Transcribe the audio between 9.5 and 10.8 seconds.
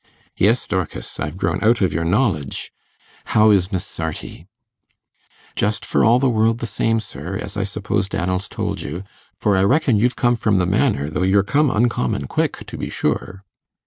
I reckon you've come from the